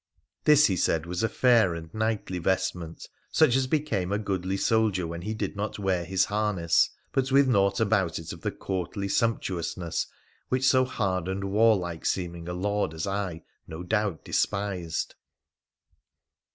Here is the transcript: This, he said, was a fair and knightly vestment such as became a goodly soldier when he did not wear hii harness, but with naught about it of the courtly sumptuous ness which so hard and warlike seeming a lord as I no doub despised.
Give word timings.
This, 0.45 0.65
he 0.65 0.75
said, 0.75 1.05
was 1.05 1.21
a 1.21 1.29
fair 1.29 1.75
and 1.75 1.93
knightly 1.93 2.39
vestment 2.39 3.07
such 3.31 3.55
as 3.55 3.67
became 3.67 4.11
a 4.11 4.17
goodly 4.17 4.57
soldier 4.57 5.05
when 5.05 5.21
he 5.21 5.35
did 5.35 5.55
not 5.55 5.77
wear 5.77 6.05
hii 6.07 6.25
harness, 6.25 6.89
but 7.11 7.31
with 7.31 7.47
naught 7.47 7.79
about 7.79 8.17
it 8.17 8.33
of 8.33 8.41
the 8.41 8.49
courtly 8.49 9.07
sumptuous 9.07 9.77
ness 9.77 10.07
which 10.49 10.67
so 10.67 10.85
hard 10.85 11.27
and 11.27 11.43
warlike 11.51 12.07
seeming 12.07 12.49
a 12.49 12.53
lord 12.53 12.95
as 12.95 13.05
I 13.05 13.43
no 13.67 13.83
doub 13.83 14.23
despised. 14.23 15.13